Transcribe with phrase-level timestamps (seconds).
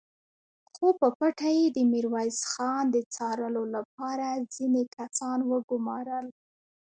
[0.73, 6.27] خو په پټه يې د ميرويس خان د څارلو له پاره ځينې کسان وګومارل!